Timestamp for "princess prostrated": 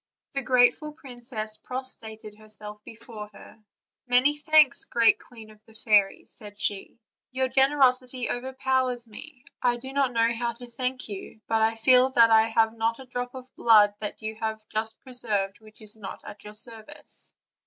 0.93-2.33